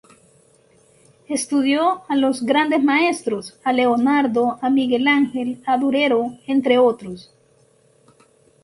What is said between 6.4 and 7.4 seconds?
entre otros.